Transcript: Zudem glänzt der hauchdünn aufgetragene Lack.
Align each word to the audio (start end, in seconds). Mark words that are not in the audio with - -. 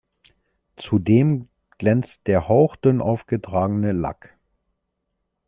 Zudem 0.77 1.47
glänzt 1.77 2.25
der 2.25 2.47
hauchdünn 2.47 3.01
aufgetragene 3.01 3.91
Lack. 3.91 4.35